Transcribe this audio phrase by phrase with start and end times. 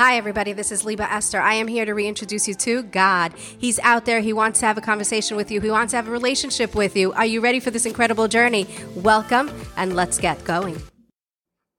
[0.00, 0.54] Hi, everybody.
[0.54, 1.42] This is Liba Esther.
[1.42, 3.34] I am here to reintroduce you to God.
[3.36, 4.20] He's out there.
[4.20, 5.60] He wants to have a conversation with you.
[5.60, 7.12] He wants to have a relationship with you.
[7.12, 8.66] Are you ready for this incredible journey?
[8.96, 10.80] Welcome, and let's get going.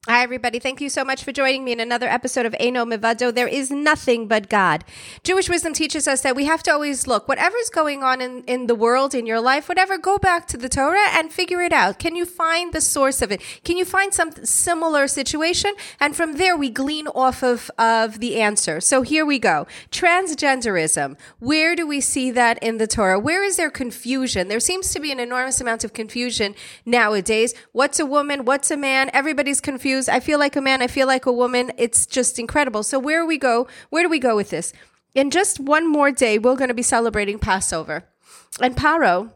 [0.08, 0.58] Hi, everybody.
[0.58, 3.32] Thank you so much for joining me in another episode of Ein Od Milvado.
[3.32, 4.84] There is nothing but God.
[5.24, 8.66] Jewish wisdom teaches us that we have to always look, whatever's going on in, in
[8.66, 12.00] the world, in your life, whatever, go back to the Torah and figure it out.
[12.00, 13.44] Can you find the source of it?
[13.64, 15.76] Can you find some similar situation?
[16.00, 18.82] And from there, we glean off of, of the answer.
[18.82, 19.68] So here we go.
[19.92, 21.16] Transgenderism.
[21.38, 23.20] Where do we see that in the Torah?
[23.20, 24.48] Where is there confusion?
[24.48, 26.56] There seems to be an enormous amount of confusion
[26.88, 27.54] nowadays.
[27.72, 28.46] What's a woman?
[28.46, 29.12] What's a man?
[29.14, 30.82] Everybody's confused I feel like a man.
[30.82, 31.72] I feel like a woman.
[31.78, 32.84] It's just incredible.
[32.84, 33.68] So where we go?
[33.90, 34.74] Where do we go with this?
[35.14, 38.06] In just one more day, we're going to be celebrating Passover.
[38.62, 39.32] And Paro,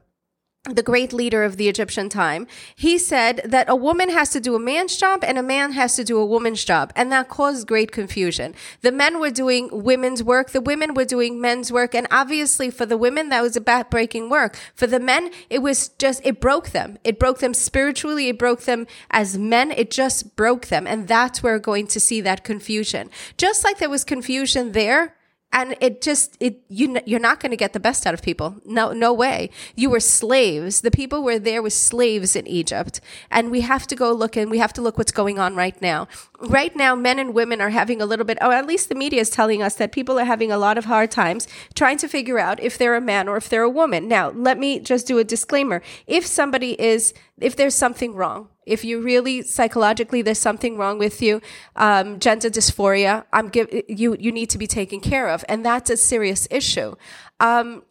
[0.70, 4.56] the great leader of the Egyptian time, he said that a woman has to do
[4.56, 6.92] a man's job and a man has to do a woman's job.
[6.96, 8.56] And that caused great confusion.
[8.82, 10.52] The men were doing women's work.
[10.52, 11.94] The women were doing men's work.
[11.94, 14.58] And obviously for the women, that was a backbreaking work.
[14.74, 16.98] For the men, it was just, it broke them.
[17.04, 18.30] It broke them spiritually.
[18.30, 19.72] It broke them as men.
[19.72, 20.88] It just broke them.
[20.88, 23.10] And that's where we're going to see that confusion.
[23.38, 25.16] Just like there was confusion there,
[25.56, 28.58] and it just it you you're not going to get the best out of people.
[28.66, 29.50] No no way.
[29.74, 30.82] You were slaves.
[30.82, 33.00] The people were there with slaves in egypt.
[33.32, 35.82] And we have to go look and we have to look what's going on right
[35.82, 36.10] now.
[36.42, 39.22] Right now men and women are having a little bit or at least the media
[39.22, 42.38] is telling us that people are having a lot of hard times trying to figure
[42.38, 44.10] out if they're a man or if they're a woman.
[44.10, 45.82] Now let me just do a disclaimer.
[46.06, 51.22] If somebody is if there's something wrong if you really psychologically there's something wrong with
[51.22, 51.42] you,
[51.76, 55.90] um, gender dysphoria, I'm give you you need to be taken care of, and that's
[55.90, 56.96] a serious issue.
[57.40, 57.84] Um,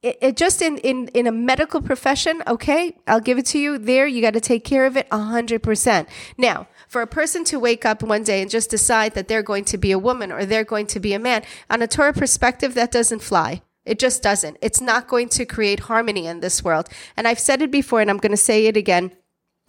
[0.00, 3.78] it, it, just in, in in a medical profession, okay, I'll give it to you.
[3.78, 6.08] There, you got to take care of it hundred percent.
[6.36, 9.64] Now, for a person to wake up one day and just decide that they're going
[9.66, 12.74] to be a woman or they're going to be a man, on a Torah perspective,
[12.74, 13.62] that doesn't fly.
[13.84, 14.58] It just doesn't.
[14.60, 16.88] It's not going to create harmony in this world.
[17.16, 19.12] And I've said it before, and I'm going to say it again.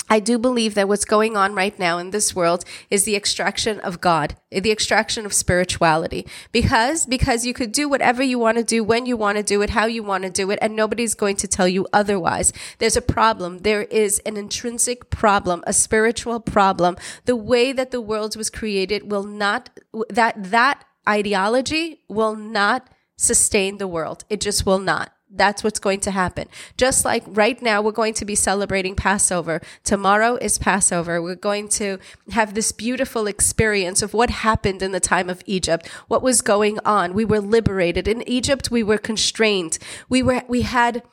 [0.10, 3.80] I do believe that what's going on right now in this world is the extraction
[3.82, 6.26] of God, the extraction of spirituality.
[6.52, 9.62] Because, because you could do whatever you want to do, when you want to do
[9.62, 12.52] it, how you want to do it, and nobody's going to tell you otherwise.
[12.80, 13.60] There's a problem.
[13.60, 16.98] There is an intrinsic problem, a spiritual problem.
[17.26, 19.70] The way that the world was created will not,
[20.10, 24.24] that, that ideology will not sustain the world.
[24.30, 25.12] It just will not.
[25.32, 26.48] That's what's going to happen.
[26.76, 29.62] Just like right now, we're going to be celebrating Passover.
[29.84, 31.22] Tomorrow is Passover.
[31.22, 32.00] We're going to
[32.32, 36.80] have this beautiful experience of what happened in the time of Egypt, what was going
[36.84, 37.14] on.
[37.14, 38.08] We were liberated.
[38.08, 39.78] In Egypt, we were constrained.
[40.10, 41.04] We were, we had,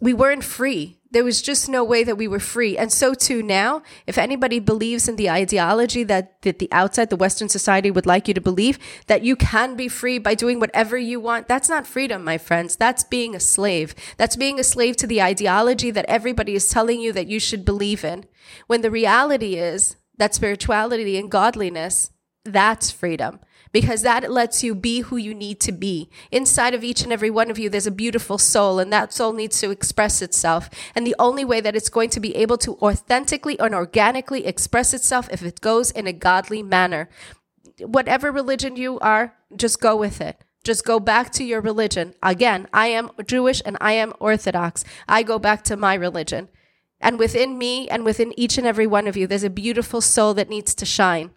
[0.00, 0.98] we weren't free.
[1.12, 2.76] There was just no way that we were free.
[2.76, 7.16] And so too now, if anybody believes in the ideology that, that the outside, the
[7.16, 8.78] Western society would like you to believe
[9.08, 12.76] that you can be free by doing whatever you want, that's not freedom, my friends.
[12.76, 13.94] That's being a slave.
[14.16, 17.64] That's being a slave to the ideology that everybody is telling you that you should
[17.64, 18.24] believe in.
[18.66, 22.11] When the reality is that spirituality and godliness,
[22.44, 23.40] that's freedom
[23.72, 26.10] because that lets you be who you need to be.
[26.30, 29.32] Inside of each and every one of you, there's a beautiful soul, and that soul
[29.32, 30.68] needs to express itself.
[30.94, 34.92] And the only way that it's going to be able to authentically and organically express
[34.92, 37.08] itself if it goes in a godly manner.
[37.80, 40.44] Whatever religion you are, just go with it.
[40.64, 42.14] Just go back to your religion.
[42.22, 44.84] Again, I am Jewish and I am Orthodox.
[45.08, 46.48] I go back to my religion.
[47.00, 50.34] And within me and within each and every one of you, there's a beautiful soul
[50.34, 51.30] that needs to shine.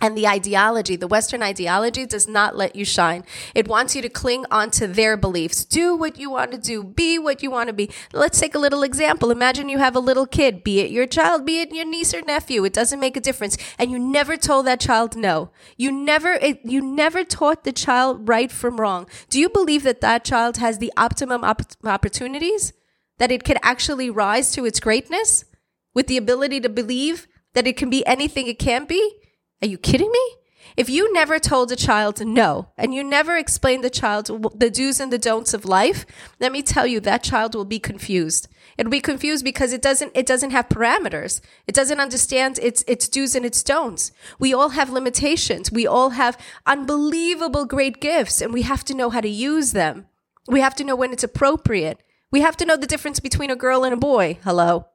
[0.00, 3.22] And the ideology, the Western ideology does not let you shine.
[3.54, 5.64] It wants you to cling onto their beliefs.
[5.64, 6.82] Do what you want to do.
[6.82, 7.90] Be what you want to be.
[8.14, 9.30] Let's take a little example.
[9.30, 12.22] Imagine you have a little kid, be it your child, be it your niece or
[12.22, 12.64] nephew.
[12.64, 13.58] It doesn't make a difference.
[13.78, 15.50] And you never told that child no.
[15.76, 19.06] You never, it, you never taught the child right from wrong.
[19.28, 22.72] Do you believe that that child has the optimum op- opportunities?
[23.18, 25.44] That it could actually rise to its greatness?
[25.92, 29.19] With the ability to believe that it can be anything it can be?
[29.62, 30.36] Are you kidding me?
[30.76, 34.26] If you never told a child no, and you never explained the child
[34.58, 36.06] the do's and the don'ts of life,
[36.38, 38.48] let me tell you that child will be confused.
[38.78, 41.40] It'll be confused because it doesn't it doesn't have parameters.
[41.66, 44.12] It doesn't understand its its do's and its don'ts.
[44.38, 45.72] We all have limitations.
[45.72, 50.06] We all have unbelievable great gifts, and we have to know how to use them.
[50.48, 52.02] We have to know when it's appropriate.
[52.30, 54.38] We have to know the difference between a girl and a boy.
[54.44, 54.89] Hello.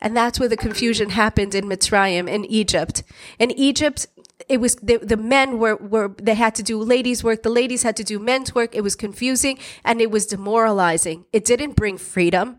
[0.00, 3.02] And that's where the confusion happened in Mitzrayim, in Egypt.
[3.38, 4.06] In Egypt,
[4.48, 7.82] it was the, the men were, were they had to do ladies work the ladies
[7.82, 8.74] had to do men's work.
[8.74, 11.24] It was confusing and it was demoralizing.
[11.32, 12.58] It didn't bring freedom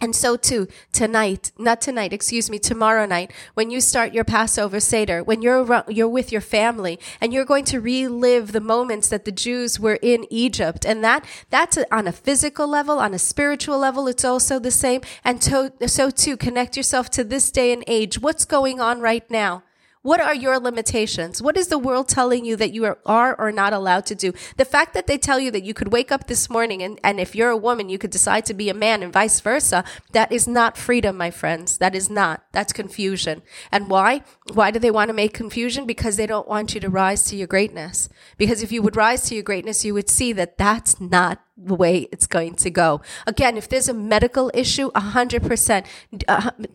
[0.00, 4.80] And so too, tonight, not tonight, excuse me, tomorrow night, when you start your Passover
[4.80, 9.26] Seder, when you're, you're with your family and you're going to relive the moments that
[9.26, 10.86] the Jews were in Egypt.
[10.86, 15.02] And that, that's on a physical level, on a spiritual level, it's also the same.
[15.22, 18.18] And to, so too, connect yourself to this day and age.
[18.18, 19.64] What's going on right now?
[20.02, 21.42] What are your limitations?
[21.42, 24.32] What is the world telling you that you are, or not allowed to do?
[24.56, 27.20] The fact that they tell you that you could wake up this morning and, and
[27.20, 30.32] if you're a woman, you could decide to be a man and vice versa, that
[30.32, 31.76] is not freedom, my friends.
[31.76, 32.44] That is not.
[32.52, 33.42] That's confusion.
[33.70, 34.22] And why?
[34.54, 35.86] Why do they want to make confusion?
[35.86, 38.08] Because they don't want you to rise to your greatness.
[38.38, 41.74] Because if you would rise to your greatness, you would see that that's not the
[41.74, 43.02] way it's going to go.
[43.26, 45.86] Again, if there's a medical issue, 100%,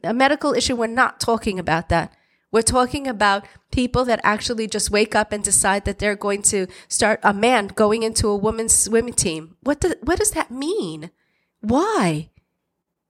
[0.03, 2.15] a medical issue, we're not talking about that.
[2.55, 6.67] We're talking about people that actually just wake up and decide that they're going to
[6.87, 9.57] start a man going into a women's swimming team.
[9.59, 11.11] What, do, what does that mean?
[11.59, 12.29] Why?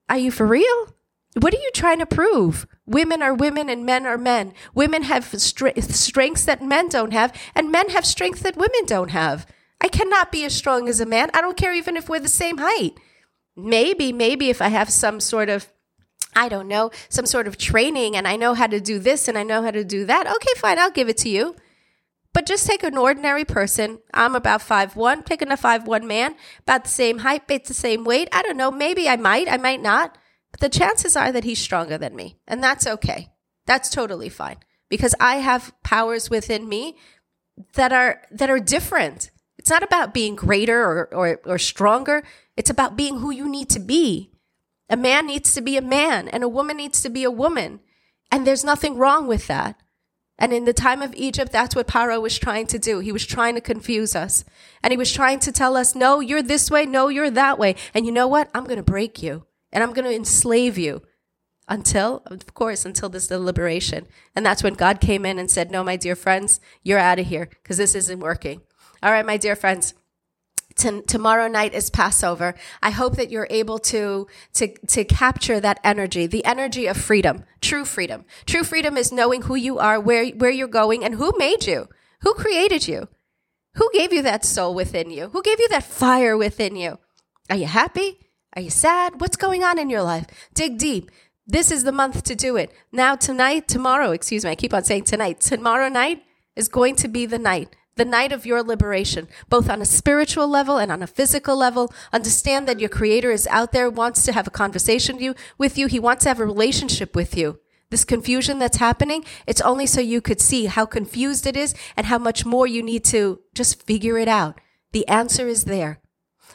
[0.09, 0.95] Are you for real?
[1.39, 2.65] What are you trying to prove?
[2.87, 4.51] Women are women and men are men.
[4.73, 9.45] Women have strengths that men don't have, and men have strengths that women don't have.
[9.79, 11.29] I cannot be as strong as a man.
[11.35, 12.93] I don't care even if we're the same height.
[13.55, 15.71] Maybe, maybe if I have some sort of
[16.35, 19.37] I don't know, some sort of training and I know how to do this and
[19.37, 20.27] I know how to do that.
[20.27, 21.55] Okay, fine, I'll give it to you.
[22.33, 23.99] But just take an ordinary person.
[24.13, 27.73] I'm about five one, taking a five one man, about the same height, about the
[27.73, 28.27] same weight.
[28.33, 30.17] I don't know, maybe I might, I might not.
[30.51, 32.37] But the chances are that he's stronger than me.
[32.45, 33.29] And that's okay.
[33.65, 34.57] That's totally fine.
[34.89, 36.97] Because I have powers within me
[37.73, 39.31] that are that are different.
[39.57, 42.23] It's not about being greater or, or, or stronger.
[42.57, 44.31] It's about being who you need to be.
[44.89, 47.79] A man needs to be a man and a woman needs to be a woman.
[48.31, 49.79] And there's nothing wrong with that.
[50.37, 52.99] And in the time of Egypt, that's what Paro was trying to do.
[52.99, 54.43] He was trying to confuse us.
[54.83, 56.85] And he was trying to tell us, no, you're this way.
[56.85, 57.75] No, you're that way.
[57.93, 58.49] And you know what?
[58.53, 61.03] I'm going to break you and I'm going to enslave you
[61.67, 64.07] until, of course, until this liberation.
[64.35, 67.27] And that's when God came in and said, no, my dear friends, you're out of
[67.27, 68.61] here because this isn't working.
[69.01, 69.93] All right, my dear friends
[70.75, 72.55] tomorrow night is Passover.
[72.81, 77.43] I hope that you're able to, to, to capture that energy, the energy of freedom,
[77.61, 78.25] true freedom.
[78.45, 81.87] True freedom is knowing who you are, where, where you're going, and who made you,
[82.21, 83.07] who created you,
[83.75, 86.99] who gave you that soul within you, who gave you that fire within you.
[87.49, 88.19] Are you happy?
[88.55, 89.19] Are you sad?
[89.19, 90.25] What's going on in your life?
[90.53, 91.11] Dig deep.
[91.47, 92.71] This is the month to do it.
[92.91, 96.23] Now, tonight, tomorrow, excuse me, I keep on saying tonight, tomorrow night
[96.55, 100.47] is going to be the night the night of your liberation, both on a spiritual
[100.47, 101.93] level and on a physical level.
[102.11, 105.87] Understand that your creator is out there, wants to have a conversation with you.
[105.87, 107.59] He wants to have a relationship with you.
[107.91, 112.07] This confusion that's happening, it's only so you could see how confused it is and
[112.07, 114.59] how much more you need to just figure it out.
[114.91, 115.99] The answer is there.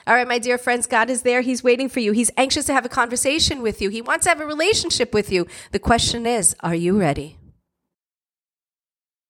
[0.06, 1.40] All right, my dear friends, God is there.
[1.40, 2.12] He's waiting for you.
[2.12, 3.90] He's anxious to have a conversation with you.
[3.90, 5.46] He wants to have a relationship with you.
[5.72, 7.39] The question is, are you ready?